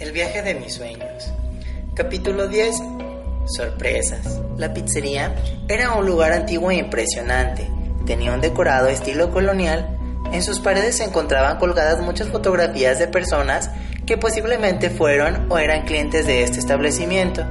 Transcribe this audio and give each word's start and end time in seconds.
El 0.00 0.12
viaje 0.12 0.40
de 0.40 0.54
mis 0.54 0.72
sueños. 0.72 1.30
Capítulo 1.94 2.48
10. 2.48 2.74
Sorpresas. 3.44 4.40
La 4.56 4.72
pizzería 4.72 5.34
era 5.68 5.92
un 5.92 6.06
lugar 6.06 6.32
antiguo 6.32 6.70
e 6.70 6.76
impresionante. 6.76 7.68
Tenía 8.06 8.32
un 8.32 8.40
decorado 8.40 8.88
estilo 8.88 9.30
colonial. 9.30 9.98
En 10.32 10.42
sus 10.42 10.58
paredes 10.58 10.96
se 10.96 11.04
encontraban 11.04 11.58
colgadas 11.58 12.00
muchas 12.00 12.28
fotografías 12.28 12.98
de 12.98 13.08
personas 13.08 13.70
que 14.06 14.16
posiblemente 14.16 14.88
fueron 14.88 15.52
o 15.52 15.58
eran 15.58 15.84
clientes 15.84 16.26
de 16.26 16.44
este 16.44 16.60
establecimiento. 16.60 17.44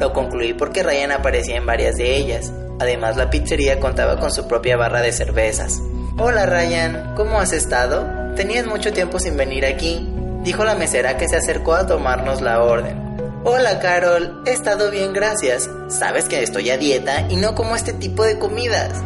Lo 0.00 0.14
concluí 0.14 0.54
porque 0.54 0.82
Ryan 0.82 1.12
aparecía 1.12 1.56
en 1.56 1.66
varias 1.66 1.96
de 1.96 2.16
ellas. 2.16 2.54
Además, 2.80 3.18
la 3.18 3.28
pizzería 3.28 3.80
contaba 3.80 4.18
con 4.18 4.32
su 4.32 4.48
propia 4.48 4.78
barra 4.78 5.02
de 5.02 5.12
cervezas. 5.12 5.82
Hola 6.16 6.46
Ryan, 6.46 7.12
¿cómo 7.16 7.38
has 7.38 7.52
estado? 7.52 8.34
Tenías 8.34 8.64
mucho 8.64 8.94
tiempo 8.94 9.18
sin 9.18 9.36
venir 9.36 9.66
aquí 9.66 10.08
dijo 10.42 10.64
la 10.64 10.74
mesera 10.74 11.16
que 11.16 11.28
se 11.28 11.36
acercó 11.36 11.74
a 11.74 11.86
tomarnos 11.86 12.40
la 12.40 12.62
orden. 12.62 13.00
Hola 13.44 13.80
Carol, 13.80 14.42
he 14.46 14.50
estado 14.50 14.90
bien 14.90 15.12
gracias. 15.12 15.68
Sabes 15.88 16.26
que 16.26 16.42
estoy 16.42 16.70
a 16.70 16.76
dieta 16.76 17.26
y 17.28 17.36
no 17.36 17.54
como 17.54 17.76
este 17.76 17.92
tipo 17.92 18.24
de 18.24 18.38
comidas. 18.38 19.02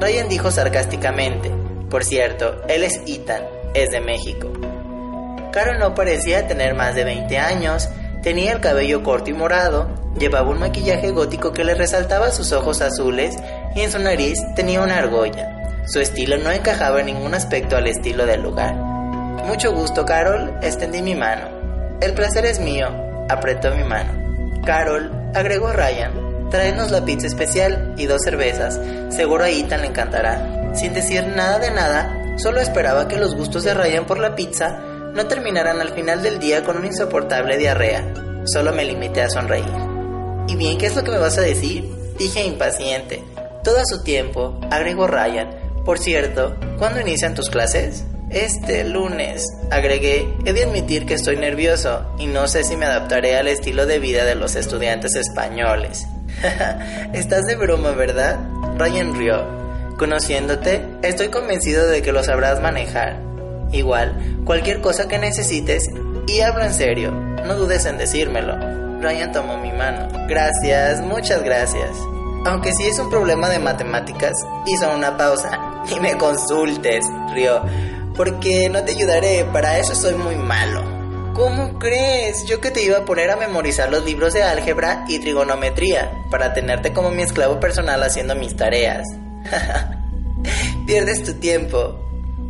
Ryan 0.00 0.28
dijo 0.28 0.50
sarcásticamente. 0.50 1.50
Por 1.90 2.04
cierto, 2.04 2.62
él 2.68 2.84
es 2.84 3.00
Ethan, 3.06 3.42
es 3.74 3.90
de 3.90 4.00
México. 4.00 4.52
Carol 5.52 5.78
no 5.78 5.94
parecía 5.94 6.46
tener 6.46 6.74
más 6.74 6.94
de 6.94 7.04
20 7.04 7.38
años, 7.38 7.88
tenía 8.22 8.52
el 8.52 8.60
cabello 8.60 9.02
corto 9.02 9.30
y 9.30 9.32
morado, 9.32 9.88
llevaba 10.18 10.50
un 10.50 10.60
maquillaje 10.60 11.10
gótico 11.10 11.52
que 11.52 11.64
le 11.64 11.74
resaltaba 11.74 12.30
sus 12.30 12.52
ojos 12.52 12.82
azules 12.82 13.36
y 13.74 13.80
en 13.80 13.90
su 13.90 13.98
nariz 13.98 14.38
tenía 14.54 14.82
una 14.82 14.98
argolla. 14.98 15.84
Su 15.86 16.00
estilo 16.00 16.36
no 16.36 16.50
encajaba 16.50 17.00
en 17.00 17.06
ningún 17.06 17.34
aspecto 17.34 17.76
al 17.76 17.86
estilo 17.86 18.26
del 18.26 18.42
lugar. 18.42 18.87
Mucho 19.46 19.72
gusto, 19.72 20.04
Carol. 20.04 20.58
Extendí 20.62 21.02
mi 21.02 21.14
mano. 21.14 21.48
El 22.00 22.14
placer 22.14 22.44
es 22.46 22.60
mío. 22.60 22.88
Apretó 23.28 23.74
mi 23.74 23.84
mano. 23.84 24.28
Carol, 24.64 25.10
agregó 25.34 25.72
Ryan, 25.72 26.50
tráenos 26.50 26.90
la 26.90 27.04
pizza 27.04 27.26
especial 27.26 27.94
y 27.96 28.06
dos 28.06 28.22
cervezas. 28.22 28.78
Seguro 29.08 29.44
a 29.44 29.48
Ethan 29.48 29.80
le 29.80 29.86
encantará. 29.86 30.74
Sin 30.74 30.92
decir 30.92 31.26
nada 31.26 31.58
de 31.58 31.70
nada, 31.70 32.36
solo 32.36 32.60
esperaba 32.60 33.08
que 33.08 33.16
los 33.16 33.34
gustos 33.34 33.64
de 33.64 33.74
Ryan 33.74 34.04
por 34.04 34.18
la 34.18 34.34
pizza 34.34 34.78
no 35.14 35.26
terminaran 35.26 35.80
al 35.80 35.94
final 35.94 36.22
del 36.22 36.38
día 36.38 36.64
con 36.64 36.76
una 36.76 36.86
insoportable 36.86 37.56
diarrea. 37.56 38.12
Solo 38.44 38.72
me 38.72 38.84
limité 38.84 39.22
a 39.22 39.30
sonreír. 39.30 39.64
¿Y 40.48 40.56
bien 40.56 40.76
qué 40.78 40.86
es 40.86 40.96
lo 40.96 41.02
que 41.02 41.10
me 41.10 41.18
vas 41.18 41.38
a 41.38 41.42
decir? 41.42 41.90
Dije 42.18 42.44
impaciente. 42.44 43.24
Todo 43.64 43.80
a 43.80 43.86
su 43.86 44.02
tiempo, 44.02 44.60
agregó 44.70 45.06
Ryan. 45.06 45.50
Por 45.84 45.98
cierto, 45.98 46.56
¿cuándo 46.78 47.00
inician 47.00 47.34
tus 47.34 47.48
clases? 47.48 48.04
Este 48.30 48.84
lunes, 48.84 49.42
agregué, 49.70 50.36
he 50.44 50.52
de 50.52 50.64
admitir 50.64 51.06
que 51.06 51.14
estoy 51.14 51.36
nervioso 51.38 52.04
y 52.18 52.26
no 52.26 52.46
sé 52.46 52.62
si 52.62 52.76
me 52.76 52.84
adaptaré 52.84 53.38
al 53.38 53.48
estilo 53.48 53.86
de 53.86 54.00
vida 54.00 54.26
de 54.26 54.34
los 54.34 54.54
estudiantes 54.54 55.14
españoles. 55.14 56.06
Estás 57.14 57.46
de 57.46 57.56
broma, 57.56 57.92
¿verdad? 57.92 58.38
Ryan 58.76 59.14
rió. 59.14 59.46
Conociéndote, 59.96 60.84
estoy 61.02 61.28
convencido 61.28 61.88
de 61.88 62.02
que 62.02 62.12
lo 62.12 62.22
sabrás 62.22 62.60
manejar. 62.60 63.18
Igual, 63.72 64.42
cualquier 64.44 64.82
cosa 64.82 65.08
que 65.08 65.18
necesites, 65.18 65.88
y 66.26 66.40
hablo 66.40 66.64
en 66.64 66.74
serio, 66.74 67.10
no 67.10 67.54
dudes 67.54 67.86
en 67.86 67.96
decírmelo. 67.96 68.58
Ryan 69.00 69.32
tomó 69.32 69.56
mi 69.56 69.72
mano. 69.72 70.06
Gracias, 70.28 71.00
muchas 71.00 71.42
gracias. 71.42 71.90
Aunque 72.44 72.74
si 72.74 72.86
es 72.88 72.98
un 72.98 73.08
problema 73.08 73.48
de 73.48 73.58
matemáticas, 73.58 74.34
hizo 74.66 74.94
una 74.94 75.16
pausa. 75.16 75.58
Ni 75.90 75.98
me 76.00 76.18
consultes, 76.18 77.06
rió 77.32 77.62
porque 78.18 78.68
no 78.68 78.82
te 78.82 78.90
ayudaré, 78.90 79.46
para 79.52 79.78
eso 79.78 79.94
soy 79.94 80.14
muy 80.14 80.34
malo. 80.34 80.82
¿Cómo 81.34 81.78
crees? 81.78 82.44
Yo 82.46 82.60
que 82.60 82.72
te 82.72 82.82
iba 82.82 82.98
a 82.98 83.04
poner 83.04 83.30
a 83.30 83.36
memorizar 83.36 83.92
los 83.92 84.04
libros 84.04 84.34
de 84.34 84.42
álgebra 84.42 85.04
y 85.06 85.20
trigonometría, 85.20 86.10
para 86.28 86.52
tenerte 86.52 86.92
como 86.92 87.12
mi 87.12 87.22
esclavo 87.22 87.60
personal 87.60 88.02
haciendo 88.02 88.34
mis 88.34 88.56
tareas. 88.56 89.06
Pierdes 90.86 91.22
tu 91.22 91.34
tiempo. 91.34 91.96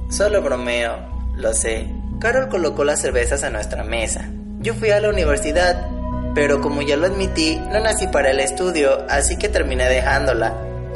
Solo 0.08 0.40
bromeo, 0.40 1.06
lo 1.34 1.52
sé. 1.52 1.86
Carol 2.18 2.48
colocó 2.48 2.82
las 2.82 3.02
cervezas 3.02 3.44
a 3.44 3.50
nuestra 3.50 3.84
mesa. 3.84 4.26
Yo 4.60 4.72
fui 4.72 4.88
a 4.88 5.00
la 5.00 5.10
universidad, 5.10 5.86
pero 6.34 6.62
como 6.62 6.80
ya 6.80 6.96
lo 6.96 7.08
admití, 7.08 7.56
no 7.70 7.78
nací 7.80 8.06
para 8.06 8.30
el 8.30 8.40
estudio, 8.40 9.04
así 9.10 9.36
que 9.36 9.50
terminé 9.50 9.86
dejándola. 9.86 10.54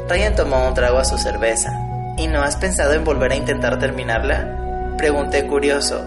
Ryan 0.09 0.35
tomó 0.35 0.67
un 0.67 0.73
trago 0.73 0.97
a 0.97 1.05
su 1.05 1.19
cerveza. 1.19 1.71
¿Y 2.17 2.25
no 2.27 2.41
has 2.41 2.55
pensado 2.55 2.93
en 2.93 3.03
volver 3.03 3.33
a 3.33 3.35
intentar 3.35 3.77
terminarla? 3.77 4.61
Pregunté 4.97 5.47
curioso. 5.47 6.01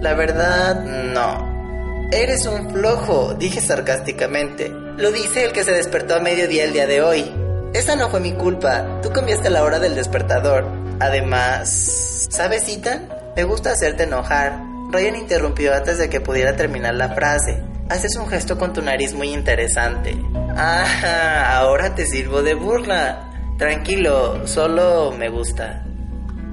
La 0.00 0.14
verdad, 0.14 0.84
no. 0.84 2.08
Eres 2.12 2.44
un 2.46 2.70
flojo, 2.70 3.34
dije 3.34 3.60
sarcásticamente. 3.60 4.68
Lo 4.68 5.10
dice 5.10 5.44
el 5.44 5.52
que 5.52 5.64
se 5.64 5.72
despertó 5.72 6.16
a 6.16 6.20
mediodía 6.20 6.64
el 6.64 6.72
día 6.72 6.86
de 6.86 7.00
hoy. 7.02 7.32
Esa 7.72 7.96
no 7.96 8.10
fue 8.10 8.20
mi 8.20 8.32
culpa. 8.32 9.00
Tú 9.02 9.10
cambiaste 9.10 9.48
la 9.48 9.62
hora 9.62 9.78
del 9.78 9.94
despertador. 9.94 10.66
Además, 11.00 12.28
¿sabes, 12.30 12.68
Ethan? 12.68 13.08
Me 13.34 13.44
gusta 13.44 13.72
hacerte 13.72 14.02
enojar. 14.02 14.60
Ryan 14.90 15.16
interrumpió 15.16 15.74
antes 15.74 15.98
de 15.98 16.10
que 16.10 16.20
pudiera 16.20 16.54
terminar 16.54 16.94
la 16.94 17.14
frase. 17.14 17.62
Haces 17.88 18.16
un 18.16 18.28
gesto 18.28 18.58
con 18.58 18.72
tu 18.72 18.82
nariz 18.82 19.14
muy 19.14 19.32
interesante. 19.32 20.16
Ah, 20.54 21.56
ahora 21.56 21.94
te 21.94 22.06
sirvo 22.06 22.42
de 22.42 22.54
burla. 22.54 23.30
Tranquilo, 23.56 24.46
solo 24.46 25.12
me 25.16 25.28
gusta 25.30 25.84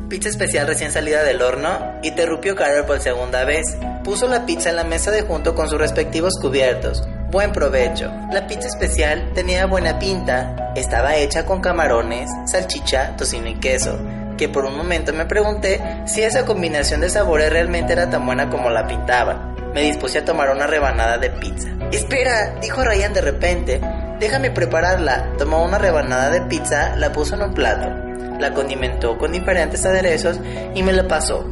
pizza 0.09 0.27
especial 0.27 0.67
recién 0.67 0.91
salida 0.91 1.23
del 1.23 1.41
horno, 1.41 1.99
interrumpió 2.01 2.55
Carol 2.55 2.85
por 2.85 2.99
segunda 2.99 3.45
vez. 3.45 3.77
Puso 4.03 4.27
la 4.27 4.45
pizza 4.45 4.71
en 4.71 4.75
la 4.75 4.83
mesa 4.83 5.11
de 5.11 5.21
junto 5.21 5.53
con 5.53 5.69
sus 5.69 5.79
respectivos 5.79 6.33
cubiertos. 6.41 7.07
Buen 7.29 7.51
provecho. 7.51 8.11
La 8.31 8.47
pizza 8.47 8.67
especial 8.67 9.31
tenía 9.35 9.67
buena 9.67 9.99
pinta. 9.99 10.73
Estaba 10.75 11.15
hecha 11.15 11.45
con 11.45 11.61
camarones, 11.61 12.29
salchicha, 12.47 13.15
tocino 13.15 13.47
y 13.47 13.59
queso. 13.59 13.99
Que 14.35 14.49
por 14.49 14.65
un 14.65 14.75
momento 14.75 15.13
me 15.13 15.25
pregunté 15.25 15.79
si 16.05 16.23
esa 16.23 16.43
combinación 16.43 17.01
de 17.01 17.09
sabores 17.09 17.51
realmente 17.51 17.93
era 17.93 18.09
tan 18.09 18.25
buena 18.25 18.49
como 18.49 18.71
la 18.71 18.87
pintaba. 18.87 19.53
Me 19.73 19.83
dispuse 19.83 20.19
a 20.19 20.25
tomar 20.25 20.49
una 20.49 20.65
rebanada 20.65 21.19
de 21.19 21.29
pizza. 21.29 21.69
Espera, 21.91 22.55
dijo 22.59 22.83
Ryan 22.83 23.13
de 23.13 23.21
repente. 23.21 23.81
Déjame 24.19 24.51
prepararla. 24.51 25.33
Tomó 25.37 25.63
una 25.63 25.77
rebanada 25.77 26.29
de 26.29 26.41
pizza, 26.41 26.95
la 26.95 27.11
puso 27.11 27.35
en 27.35 27.41
un 27.41 27.53
plato 27.53 28.09
la 28.39 28.53
condimentó 28.53 29.17
con 29.17 29.31
diferentes 29.31 29.85
aderezos 29.85 30.39
y 30.73 30.81
me 30.81 30.93
la 30.93 31.07
pasó. 31.07 31.45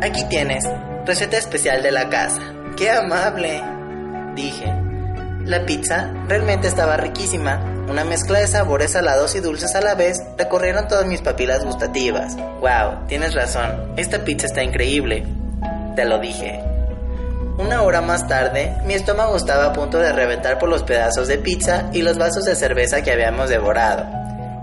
Aquí 0.00 0.24
tienes, 0.28 0.64
receta 1.04 1.36
especial 1.36 1.82
de 1.82 1.90
la 1.90 2.08
casa. 2.08 2.40
¡Qué 2.76 2.90
amable! 2.90 3.62
Dije. 4.34 4.72
La 5.44 5.66
pizza 5.66 6.12
realmente 6.28 6.68
estaba 6.68 6.96
riquísima. 6.96 7.60
Una 7.88 8.04
mezcla 8.04 8.38
de 8.38 8.46
sabores 8.46 8.92
salados 8.92 9.34
y 9.34 9.40
dulces 9.40 9.74
a 9.74 9.80
la 9.80 9.96
vez 9.96 10.18
recorrieron 10.38 10.86
todas 10.86 11.04
mis 11.06 11.20
papilas 11.20 11.64
gustativas. 11.64 12.36
¡Wow! 12.36 13.06
Tienes 13.08 13.34
razón. 13.34 13.92
Esta 13.96 14.24
pizza 14.24 14.46
está 14.46 14.62
increíble. 14.62 15.26
Te 15.96 16.04
lo 16.04 16.18
dije. 16.20 16.71
Una 17.58 17.82
hora 17.82 18.00
más 18.00 18.26
tarde, 18.26 18.78
mi 18.86 18.94
estómago 18.94 19.36
estaba 19.36 19.66
a 19.66 19.72
punto 19.74 19.98
de 19.98 20.10
reventar 20.12 20.58
por 20.58 20.70
los 20.70 20.82
pedazos 20.84 21.28
de 21.28 21.36
pizza 21.36 21.90
y 21.92 22.00
los 22.00 22.16
vasos 22.16 22.46
de 22.46 22.54
cerveza 22.54 23.02
que 23.02 23.12
habíamos 23.12 23.50
devorado. 23.50 24.06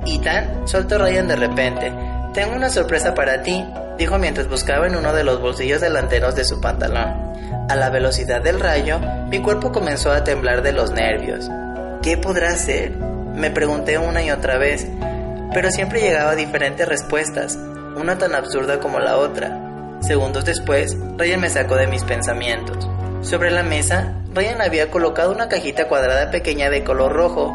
Ethan 0.08 0.68
soltó 0.68 0.98
Ryan 0.98 1.28
de 1.28 1.36
repente. 1.36 1.94
Tengo 2.34 2.56
una 2.56 2.70
sorpresa 2.70 3.14
para 3.14 3.44
ti, 3.44 3.64
dijo 4.00 4.18
mientras 4.18 4.50
buscaba 4.50 4.88
en 4.88 4.96
uno 4.96 5.14
de 5.14 5.24
los 5.24 5.40
bolsillos 5.40 5.82
delanteros 5.82 6.36
de 6.36 6.46
su 6.46 6.60
pantalón. 6.62 7.30
A 7.70 7.76
la 7.76 7.92
velocidad 7.92 8.42
del 8.42 8.60
rayo, 8.60 9.00
mi 9.28 9.40
cuerpo 9.40 9.72
comenzó 9.72 10.12
a 10.12 10.24
temblar 10.24 10.64
de 10.64 10.72
los 10.72 10.92
nervios. 10.92 11.48
¿Qué 12.02 12.18
podrá 12.18 12.56
ser? 12.58 12.98
Me 13.36 13.52
pregunté 13.52 14.00
una 14.00 14.24
y 14.24 14.32
otra 14.32 14.58
vez, 14.58 14.88
pero 15.54 15.70
siempre 15.70 16.02
llegaba 16.02 16.34
diferentes 16.34 16.88
respuestas, 16.88 17.56
una 17.96 18.18
tan 18.18 18.34
absurda 18.34 18.80
como 18.80 19.00
la 19.00 19.18
otra. 19.18 19.69
Segundos 20.02 20.46
después, 20.46 20.98
Ryan 21.18 21.42
me 21.42 21.50
sacó 21.50 21.76
de 21.76 21.88
mis 21.88 22.04
pensamientos. 22.04 22.90
Sobre 23.22 23.52
la 23.52 23.64
mesa, 23.64 24.14
Ryan 24.34 24.62
había 24.62 24.90
colocado 24.92 25.32
una 25.32 25.50
cajita 25.50 25.88
cuadrada 25.88 26.32
pequeña 26.32 26.70
de 26.70 26.84
color 26.84 27.14
rojo, 27.14 27.54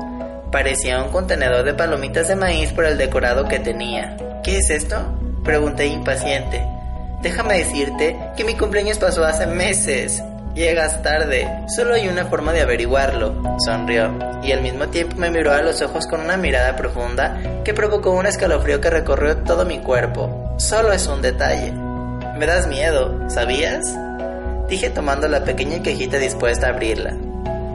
Parecía 0.55 1.03
un 1.03 1.11
contenedor 1.11 1.65
de 1.65 1.75
palomitas 1.75 2.29
de 2.29 2.37
maíz 2.37 2.73
por 2.73 2.85
el 2.85 2.97
decorado 2.97 3.49
que 3.49 3.59
tenía. 3.59 4.17
¿Qué 4.45 4.59
es 4.59 4.71
esto? 4.71 4.97
Pregunté 5.43 5.89
impaciente. 5.89 6.65
Déjame 7.23 7.59
decirte 7.59 8.17
que 8.37 8.45
mi 8.45 8.55
cumpleaños 8.55 9.01
pasó 9.01 9.25
hace 9.25 9.49
meses. 9.49 10.23
Llegas 10.55 11.03
tarde, 11.03 11.51
solo 11.67 11.95
hay 11.95 12.07
una 12.07 12.27
forma 12.27 12.53
de 12.53 12.61
averiguarlo, 12.61 13.57
sonrió, 13.67 14.17
y 14.45 14.53
al 14.53 14.63
mismo 14.63 14.87
tiempo 14.87 15.17
me 15.17 15.33
miró 15.33 15.53
a 15.53 15.61
los 15.61 15.83
ojos 15.83 16.07
con 16.07 16.21
una 16.21 16.37
mirada 16.37 16.77
profunda 16.77 17.37
que 17.65 17.75
provocó 17.75 18.13
un 18.13 18.27
escalofrío 18.27 18.81
que 18.81 18.91
recorrió 18.91 19.39
todo 19.39 19.65
mi 19.65 19.81
cuerpo. 19.81 20.55
Solo 20.59 20.93
es 20.93 21.09
un 21.09 21.21
detalle. 21.21 21.84
Me 22.37 22.47
das 22.47 22.67
miedo, 22.67 23.31
¿sabías? 23.31 23.97
Dije 24.69 24.91
tomando 24.91 25.29
la 25.29 25.45
pequeña 25.45 25.81
cajita 25.81 26.19
dispuesta 26.19 26.67
a 26.67 26.71
abrirla. 26.71 27.15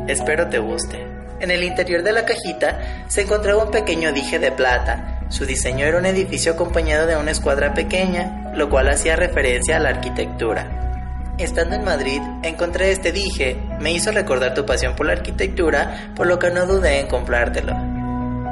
Espero 0.10 0.50
te 0.50 0.60
guste. 0.60 1.08
En 1.40 1.50
el 1.50 1.64
interior 1.64 2.04
de 2.04 2.12
la 2.12 2.26
cajita 2.26 3.06
se 3.08 3.22
encontraba 3.22 3.64
un 3.64 3.72
pequeño 3.72 4.12
dije 4.12 4.38
de 4.38 4.52
plata. 4.52 5.22
Su 5.30 5.46
diseño 5.46 5.86
era 5.86 5.98
un 5.98 6.06
edificio 6.06 6.52
acompañado 6.52 7.08
de 7.08 7.16
una 7.16 7.32
escuadra 7.32 7.74
pequeña, 7.74 8.52
lo 8.54 8.70
cual 8.70 8.90
hacía 8.90 9.16
referencia 9.16 9.78
a 9.78 9.80
la 9.80 9.90
arquitectura. 9.90 11.36
Estando 11.38 11.76
en 11.76 11.86
Madrid, 11.86 12.22
encontré 12.44 12.92
este 12.92 13.14
dije, 13.14 13.56
me 13.80 13.94
hizo 13.94 14.12
recordar 14.12 14.54
tu 14.54 14.66
pasión 14.66 14.94
por 14.94 15.06
la 15.06 15.14
arquitectura, 15.14 16.12
por 16.18 16.28
lo 16.28 16.38
que 16.38 16.50
no 16.50 16.66
dudé 16.66 17.00
en 17.00 17.08
comprártelo. 17.08 17.74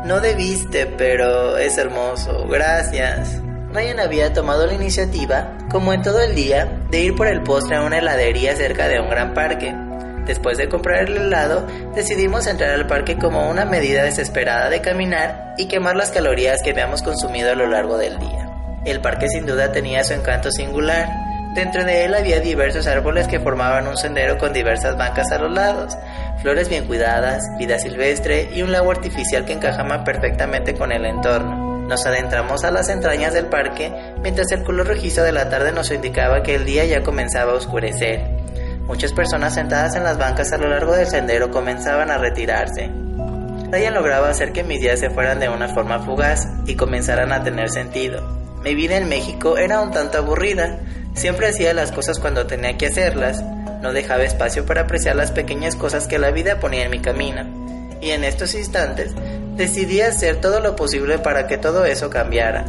No 0.06 0.21
debiste, 0.21 0.86
pero 0.86 1.57
es 1.57 1.77
hermoso, 1.77 2.48
gracias. 2.48 3.42
Ryan 3.73 3.99
había 3.99 4.33
tomado 4.33 4.65
la 4.65 4.73
iniciativa, 4.73 5.57
como 5.69 5.93
en 5.93 6.01
todo 6.01 6.21
el 6.21 6.35
día, 6.35 6.79
de 6.89 7.01
ir 7.01 7.15
por 7.15 7.27
el 7.27 7.43
postre 7.43 7.75
a 7.75 7.83
una 7.83 7.99
heladería 7.99 8.55
cerca 8.55 8.87
de 8.87 8.99
un 8.99 9.09
gran 9.09 9.33
parque. 9.33 9.75
Después 10.25 10.57
de 10.57 10.69
comprar 10.69 11.03
el 11.03 11.17
helado, 11.17 11.67
decidimos 11.93 12.47
entrar 12.47 12.71
al 12.71 12.87
parque 12.87 13.17
como 13.17 13.49
una 13.49 13.65
medida 13.65 14.03
desesperada 14.03 14.69
de 14.69 14.81
caminar 14.81 15.53
y 15.57 15.67
quemar 15.67 15.95
las 15.95 16.11
calorías 16.11 16.61
que 16.63 16.71
habíamos 16.71 17.01
consumido 17.01 17.51
a 17.51 17.55
lo 17.55 17.67
largo 17.67 17.97
del 17.97 18.17
día. 18.19 18.49
El 18.85 19.01
parque 19.01 19.27
sin 19.29 19.45
duda 19.45 19.71
tenía 19.71 20.03
su 20.03 20.13
encanto 20.13 20.51
singular, 20.51 21.07
Dentro 21.57 21.83
de 21.85 22.05
él 22.05 22.13
había 22.13 22.39
diversos 22.39 22.85
árboles 22.85 23.27
que 23.27 23.39
formaban 23.39 23.87
un 23.87 23.97
sendero 23.97 24.37
con 24.37 24.53
diversas 24.53 24.95
bancas 24.95 25.31
a 25.31 25.39
los 25.39 25.51
lados, 25.51 25.97
flores 26.39 26.69
bien 26.69 26.85
cuidadas, 26.85 27.41
vida 27.57 27.79
silvestre 27.79 28.47
y 28.53 28.61
un 28.61 28.71
lago 28.71 28.91
artificial 28.91 29.43
que 29.43 29.53
encajaba 29.53 30.03
perfectamente 30.03 30.75
con 30.75 30.91
el 30.91 31.03
entorno. 31.03 31.56
Nos 31.87 32.05
adentramos 32.05 32.63
a 32.63 32.71
las 32.71 32.89
entrañas 32.89 33.33
del 33.33 33.45
parque 33.45 33.91
mientras 34.21 34.51
el 34.51 34.63
color 34.63 34.87
rojizo 34.87 35.23
de 35.23 35.31
la 35.31 35.49
tarde 35.49 35.71
nos 35.71 35.89
indicaba 35.91 36.43
que 36.43 36.55
el 36.55 36.65
día 36.65 36.85
ya 36.85 37.01
comenzaba 37.01 37.53
a 37.53 37.55
oscurecer. 37.55 38.23
Muchas 38.81 39.13
personas 39.13 39.53
sentadas 39.53 39.95
en 39.95 40.03
las 40.03 40.17
bancas 40.17 40.51
a 40.51 40.57
lo 40.57 40.67
largo 40.69 40.93
del 40.93 41.07
sendero 41.07 41.49
comenzaban 41.49 42.11
a 42.11 42.17
retirarse. 42.17 42.89
Ryan 43.71 43.93
lograba 43.93 44.29
hacer 44.29 44.53
que 44.53 44.63
mis 44.63 44.79
días 44.79 44.99
se 44.99 45.09
fueran 45.09 45.39
de 45.39 45.49
una 45.49 45.69
forma 45.69 45.99
fugaz 45.99 46.47
y 46.65 46.75
comenzaran 46.75 47.31
a 47.31 47.43
tener 47.43 47.69
sentido. 47.69 48.21
Mi 48.63 48.75
vida 48.75 48.97
en 48.97 49.07
México 49.07 49.57
era 49.57 49.81
un 49.81 49.91
tanto 49.91 50.17
aburrida, 50.17 50.79
Siempre 51.17 51.47
hacía 51.47 51.73
las 51.73 51.91
cosas 51.91 52.19
cuando 52.19 52.45
tenía 52.45 52.77
que 52.77 52.85
hacerlas, 52.85 53.43
no 53.81 53.91
dejaba 53.91 54.21
espacio 54.21 54.67
para 54.67 54.81
apreciar 54.81 55.15
las 55.15 55.31
pequeñas 55.31 55.75
cosas 55.75 56.07
que 56.07 56.19
la 56.19 56.29
vida 56.29 56.59
ponía 56.59 56.85
en 56.85 56.91
mi 56.91 56.99
camino. 56.99 57.97
Y 57.99 58.11
en 58.11 58.23
estos 58.23 58.53
instantes 58.53 59.15
decidí 59.57 60.01
hacer 60.01 60.39
todo 60.39 60.59
lo 60.59 60.75
posible 60.75 61.18
para 61.19 61.48
que 61.48 61.57
todo 61.57 61.83
eso 61.83 62.09
cambiara. 62.09 62.65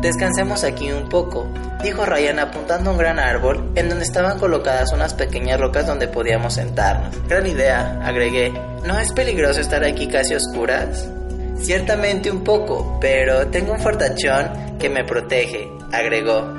Descansemos 0.00 0.64
aquí 0.64 0.92
un 0.92 1.08
poco, 1.08 1.46
dijo 1.82 2.04
Ryan 2.06 2.38
apuntando 2.38 2.90
a 2.90 2.92
un 2.92 2.98
gran 2.98 3.18
árbol 3.18 3.72
en 3.74 3.88
donde 3.88 4.04
estaban 4.04 4.38
colocadas 4.38 4.92
unas 4.92 5.14
pequeñas 5.14 5.60
rocas 5.60 5.86
donde 5.86 6.08
podíamos 6.08 6.54
sentarnos. 6.54 7.16
Gran 7.26 7.46
idea, 7.46 8.00
agregué. 8.02 8.52
¿No 8.86 8.98
es 8.98 9.12
peligroso 9.12 9.60
estar 9.60 9.84
aquí 9.84 10.06
casi 10.08 10.34
oscuras? 10.34 11.08
Ciertamente 11.56 12.30
un 12.30 12.44
poco, 12.44 12.98
pero 13.00 13.48
tengo 13.48 13.72
un 13.72 13.80
fortachón 13.80 14.78
que 14.78 14.88
me 14.88 15.04
protege, 15.04 15.70
agregó. 15.92 16.54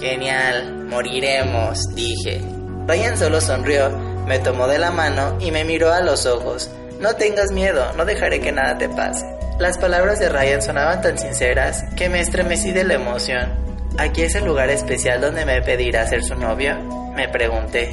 Genial, 0.00 0.86
moriremos, 0.88 1.94
dije. 1.94 2.40
Ryan 2.86 3.16
solo 3.16 3.40
sonrió, 3.40 3.90
me 4.26 4.38
tomó 4.38 4.68
de 4.68 4.78
la 4.78 4.90
mano 4.90 5.36
y 5.40 5.50
me 5.50 5.64
miró 5.64 5.92
a 5.92 6.00
los 6.00 6.26
ojos. 6.26 6.70
No 7.02 7.16
tengas 7.16 7.50
miedo, 7.50 7.92
no 7.96 8.04
dejaré 8.04 8.40
que 8.40 8.52
nada 8.52 8.78
te 8.78 8.88
pase. 8.88 9.26
Las 9.58 9.76
palabras 9.76 10.20
de 10.20 10.28
Ryan 10.28 10.62
sonaban 10.62 11.02
tan 11.02 11.18
sinceras 11.18 11.82
que 11.96 12.08
me 12.08 12.20
estremecí 12.20 12.70
de 12.70 12.84
la 12.84 12.94
emoción. 12.94 13.52
¿Aquí 13.98 14.22
es 14.22 14.36
el 14.36 14.44
lugar 14.44 14.70
especial 14.70 15.20
donde 15.20 15.44
me 15.44 15.60
pedirá 15.62 16.06
ser 16.06 16.22
su 16.22 16.36
novio? 16.36 16.78
Me 17.16 17.28
pregunté. 17.28 17.90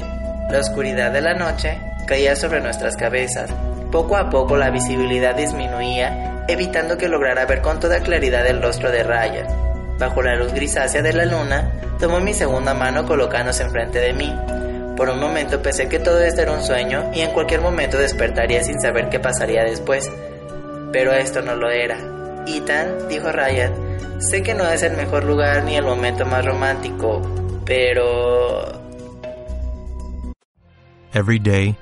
La 0.48 0.60
oscuridad 0.60 1.10
de 1.10 1.22
la 1.22 1.34
noche 1.34 1.80
caía 2.06 2.36
sobre 2.36 2.60
nuestras 2.60 2.96
cabezas. 2.96 3.50
Poco 3.90 4.16
a 4.16 4.30
poco 4.30 4.56
la 4.56 4.70
visibilidad 4.70 5.34
disminuía, 5.34 6.44
evitando 6.46 6.96
que 6.96 7.08
lograra 7.08 7.46
ver 7.46 7.62
con 7.62 7.80
toda 7.80 8.00
claridad 8.00 8.46
el 8.46 8.62
rostro 8.62 8.92
de 8.92 9.02
Ryan. 9.02 9.98
Bajo 9.98 10.22
la 10.22 10.36
luz 10.36 10.54
grisácea 10.54 11.02
de 11.02 11.12
la 11.12 11.24
luna, 11.24 11.72
Tomó 12.00 12.18
mi 12.18 12.32
segunda 12.32 12.72
mano 12.72 13.04
colocándose 13.04 13.62
enfrente 13.62 13.98
de 13.98 14.14
mí. 14.14 14.34
Por 15.00 15.08
un 15.08 15.18
momento 15.18 15.62
pensé 15.62 15.88
que 15.88 15.98
todo 15.98 16.20
esto 16.20 16.42
era 16.42 16.52
un 16.52 16.62
sueño 16.62 17.10
y 17.14 17.20
en 17.20 17.32
cualquier 17.32 17.62
momento 17.62 17.96
despertaría 17.96 18.62
sin 18.62 18.78
saber 18.78 19.08
qué 19.08 19.18
pasaría 19.18 19.64
después. 19.64 20.12
Pero 20.92 21.14
esto 21.14 21.40
no 21.40 21.56
lo 21.56 21.70
era. 21.70 21.96
Ethan, 22.46 23.08
dijo 23.08 23.32
Ryan, 23.32 23.72
sé 24.20 24.42
que 24.42 24.52
no 24.52 24.68
es 24.68 24.82
el 24.82 24.98
mejor 24.98 25.24
lugar 25.24 25.64
ni 25.64 25.74
el 25.74 25.86
momento 25.86 26.26
más 26.26 26.44
romántico, 26.44 27.22
pero... 27.64 28.78
Every 31.14 31.38
day, 31.38 31.78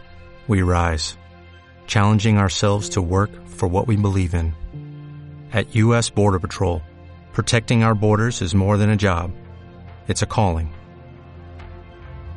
we 0.47 0.63
rise, 0.63 1.19
challenging 1.89 2.39
ourselves 2.39 2.89
to 2.91 3.03
work 3.03 3.33
for 3.49 3.69
what 3.69 3.89
we 3.89 3.97
believe 3.97 4.33
in. 4.33 4.55
At 5.53 5.75
U.S. 5.75 6.09
Border 6.09 6.39
Patrol, 6.39 6.83
protecting 7.33 7.83
our 7.83 7.97
borders 7.97 8.43
is 8.43 8.55
more 8.55 8.77
than 8.77 8.91
a 8.91 8.97
job. 8.97 9.33
It's 10.07 10.23
a 10.23 10.27
calling. 10.27 10.73